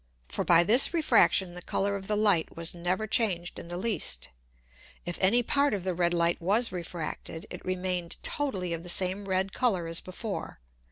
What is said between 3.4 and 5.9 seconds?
in the least. If any Part of